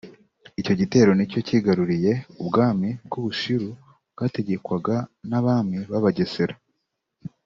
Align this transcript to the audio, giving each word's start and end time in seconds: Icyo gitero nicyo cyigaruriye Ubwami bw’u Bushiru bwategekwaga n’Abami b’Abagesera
Icyo 0.59 0.73
gitero 0.79 1.11
nicyo 1.13 1.39
cyigaruriye 1.47 2.11
Ubwami 2.41 2.89
bw’u 3.05 3.21
Bushiru 3.25 3.69
bwategekwaga 4.13 4.95
n’Abami 5.29 5.77
b’Abagesera 5.91 6.55